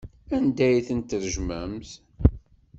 [0.35, 1.89] Anda ay tent-tṛejmemt?